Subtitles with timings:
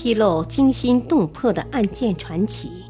[0.00, 2.84] 披露惊心动魄的案件传奇，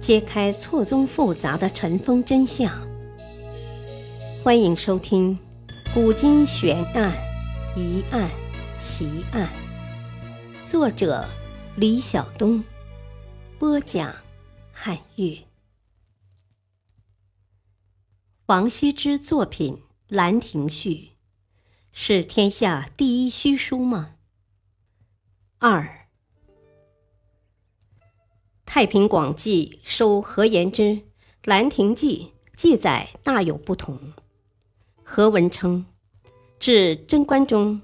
[0.00, 2.72] 揭开错综复杂的尘封真相。
[4.42, 5.38] 欢迎收听
[5.92, 7.12] 《古今悬案、
[7.76, 8.30] 疑案、
[8.78, 9.50] 奇案》，
[10.66, 11.28] 作者
[11.76, 12.64] 李晓东，
[13.58, 14.10] 播讲
[14.72, 15.36] 汉月。
[18.46, 19.74] 王羲之作品
[20.08, 20.90] 《兰亭序》。
[21.92, 24.14] 是天下第一虚书吗？
[25.58, 25.82] 二，
[28.72, 30.82] 《太平广记》收何言之
[31.42, 33.98] 《兰亭记》记载大有不同。
[35.02, 35.84] 何文称，
[36.60, 37.82] 至贞观中，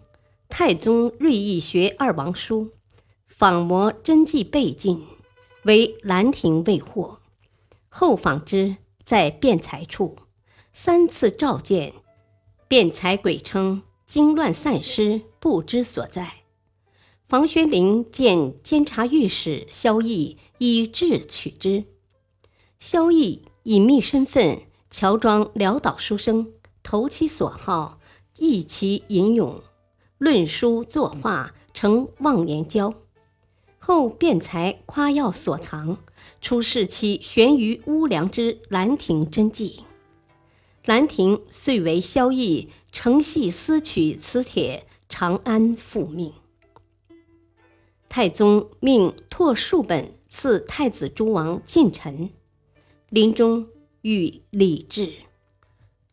[0.49, 2.71] 太宗锐意学二王书，
[3.27, 5.05] 仿摹真迹备尽，
[5.65, 7.19] 唯《兰亭》未获。
[7.89, 10.17] 后访之，在辩才处，
[10.73, 11.95] 三次召见，
[12.69, 13.83] 辩才鬼称。
[14.07, 16.36] 经乱散失，不知所在。
[17.29, 21.83] 房玄龄见监察御史萧绎，以智取之。
[22.79, 24.61] 萧绎隐秘身份，
[24.93, 26.53] 乔装潦倒书生，
[26.85, 27.99] 投其所好，
[28.39, 29.61] 意其吟咏，
[30.19, 32.95] 论书作画，成忘年交。
[33.79, 35.99] 后辩才夸耀所藏，
[36.41, 39.81] 出示其悬于屋梁之《兰亭》真迹。
[40.85, 42.69] 《兰亭》遂为萧绎。
[42.93, 46.33] 承系私取此帖，长安复命。
[48.17, 52.31] 太宗命拓数本赐太子诸王近臣，
[53.11, 53.69] 临终
[54.01, 55.13] 谕李治：“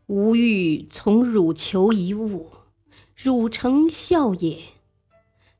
[0.08, 2.50] 吾欲从汝求一物，
[3.16, 4.60] 汝诚孝也，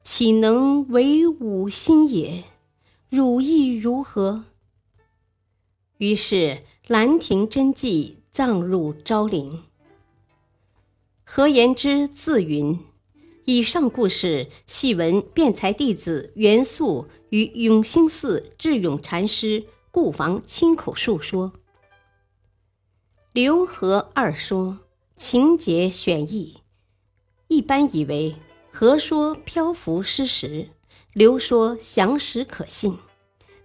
[0.04, 2.44] 岂能为吾心也？
[3.10, 4.44] 汝意如何？”
[6.00, 6.36] 于是
[6.88, 9.64] 《兰亭》真迹葬入昭陵。
[11.24, 12.78] 何言之自云：
[13.46, 21.52] 以上故事，系闻辩才弟子袁素与永兴寺智勇禅师顾房亲口述说。
[23.34, 24.80] 刘和二说
[25.18, 26.60] 情节选异，
[27.50, 28.38] 一般以为
[28.72, 30.70] 何说漂浮失实，
[31.12, 32.98] 刘说详实可信，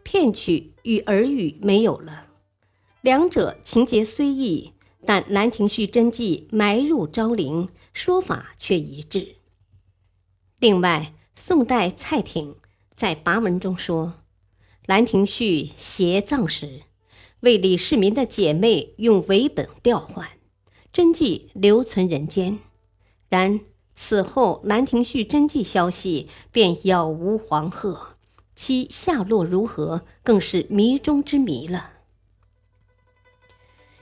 [0.03, 2.26] 片曲与耳语没有了。
[3.00, 4.72] 两者情节虽异。
[5.06, 9.36] 但《兰亭序》真迹埋入昭陵，说法却一致。
[10.60, 12.56] 另外，宋代蔡挺
[12.96, 14.06] 在跋文中说，
[14.86, 16.82] 《兰亭序》携葬时，
[17.41, 20.30] 为李世民的姐妹用伪本调换，
[20.92, 22.58] 真迹留存人间。
[23.28, 23.60] 然
[23.94, 28.16] 此后，《兰亭序》真迹消息便杳无黄鹤，
[28.56, 31.92] 其下落如何，更是谜中之谜了。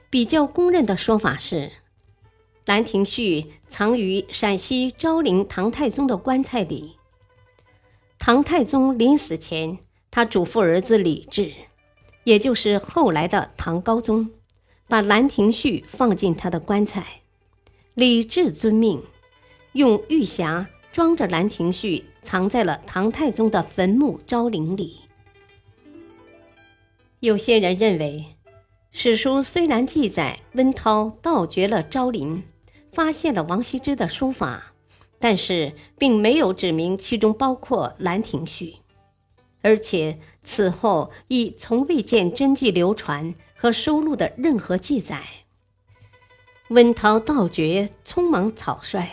[0.08, 1.56] 比较公认的说法是，
[2.66, 6.96] 《兰亭序》藏于陕西昭陵唐太宗的棺材里。
[8.18, 9.78] 唐太宗临死前，
[10.10, 11.52] 他嘱咐儿子李治，
[12.24, 14.30] 也就是后来的唐高宗，
[14.88, 17.20] 把《兰亭序》放进他的棺材。
[17.94, 19.00] 李治遵命，
[19.74, 25.02] 用玉匣装着《兰亭序》，藏在了唐太宗的坟墓昭陵里。
[27.20, 28.24] 有些人认为。
[28.98, 32.42] 史书虽然记载温韬盗掘了昭陵，
[32.96, 34.72] 发现了王羲之的书法，
[35.18, 38.70] 但是并没有指明其中包括《兰亭序》，
[39.60, 45.22] 而且此后亦从未见真迹流传和收录的任何记载。
[46.68, 49.06] 温韬盗掘匆忙草率，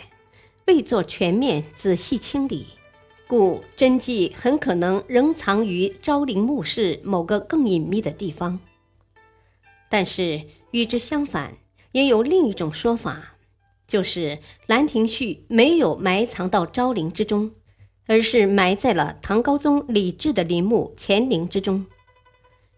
[0.64, 2.68] 未做全面仔细清理，
[3.26, 8.58] 故真迹很可能仍藏于昭陵墓室某个更隐秘的地方。
[9.90, 11.58] 但是与之相反，
[11.92, 13.33] 也有另一种说法，
[13.94, 14.18] 就是
[14.66, 17.52] 《兰亭序》没有埋藏到昭陵之中，
[18.08, 21.86] 而是埋在了唐高宗李治的陵墓乾陵之中。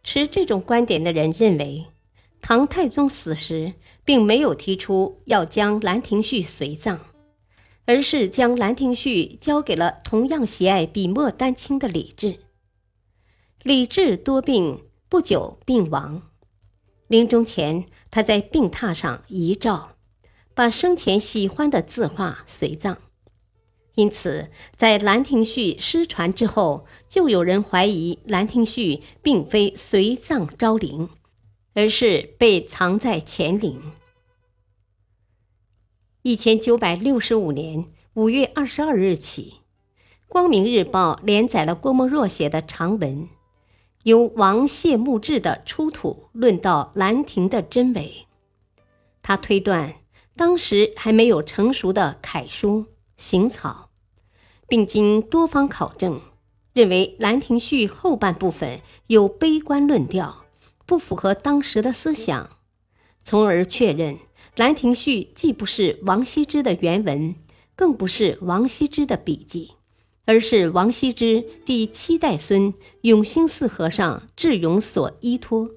[0.02, 1.86] 持这种观点的人认为，
[2.42, 3.72] 唐太宗死时
[4.04, 7.00] 并没有提出要将《兰亭序》随葬，
[7.86, 12.40] 而是将《兰亭序》交给了同样喜爱笔墨丹青的李治。
[13.62, 16.20] 李治多病，不久病亡。
[17.08, 19.95] 临终前，他在病榻上遗诏，
[20.56, 22.96] 把生前喜欢的字画随葬。
[23.94, 31.10] 因此，在《兰亭序》失传之后，就有人怀疑《兰亭序》并非随葬昭陵，
[31.74, 33.92] 而是被藏在乾陵。
[36.22, 39.56] 一千九百六十五年五月二十二日起，
[40.26, 43.28] 《光明日报》连载了郭沫若写的长文。
[44.04, 48.26] 由王谢墓志的出土论到《兰亭》的真伪，
[49.22, 49.96] 他推断
[50.36, 52.84] 当时还没有成熟的楷书
[53.16, 53.88] 行草，
[54.68, 56.20] 并经多方考证，
[56.74, 60.44] 认为《兰亭序》后半部分有悲观论调，
[60.84, 62.50] 不符合当时的思想，
[63.24, 64.14] 从而确认
[64.56, 67.34] 《兰亭序》既不是王羲之的原文，
[67.74, 69.72] 更不是王羲之的笔记，
[70.26, 75.70] 而是王羲之第七代孙永兴寺和尚智勇所依托，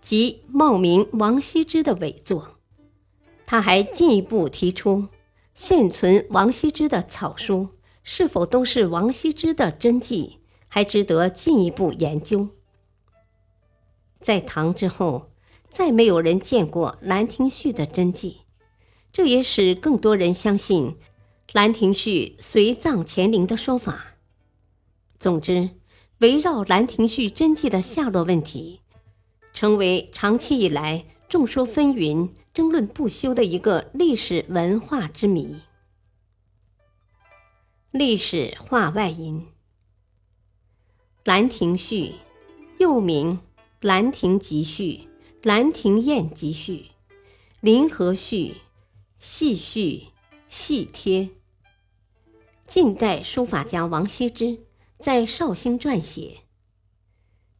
[0.00, 2.59] 即冒名王羲之的伪作。
[3.50, 5.08] 他还进一步提出，
[5.56, 7.70] 现存王羲之的草书
[8.04, 10.38] 是否都是王羲之的真迹，
[10.68, 12.50] 还值得进一步研究。
[14.20, 15.32] 在唐之后，
[15.68, 18.42] 再没有人见过《兰亭序》的真迹，
[19.12, 20.92] 这也使更多人相信
[21.52, 24.14] 《兰亭序》随葬乾陵的说法。
[25.18, 25.70] 总之，
[26.18, 28.78] 围绕《兰亭序》真迹的下落问题，
[29.52, 32.28] 成为长期以来众说纷纭。
[32.52, 35.60] 争论不休的一个历史文化之谜。
[37.92, 39.46] 历史话外音：
[41.24, 42.04] 《兰亭序》
[42.78, 43.38] 又名
[43.80, 44.84] 《兰亭集序》
[45.42, 46.72] 《兰亭宴集序》
[47.60, 48.36] 《临河序》
[49.20, 49.80] 《戏序》
[50.48, 51.20] 《戏帖》。
[52.66, 54.60] 晋代书法家王羲之
[54.98, 56.42] 在绍兴撰写，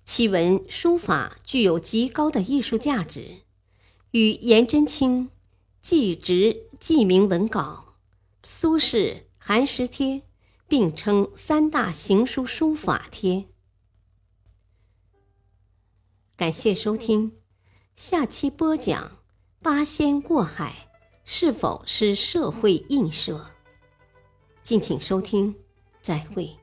[0.04, 3.40] 其文书法具有极高的艺术价值。
[4.12, 5.30] 与颜真卿
[5.80, 7.94] 祭侄记名文稿、
[8.42, 10.22] 苏轼寒食帖
[10.66, 13.46] 并称三大行书书法帖。
[16.36, 17.38] 感谢收听，
[17.94, 19.18] 下期播讲
[19.62, 20.88] 八仙过海
[21.24, 23.46] 是否是社会映射？
[24.62, 25.54] 敬请收听，
[26.02, 26.56] 再会。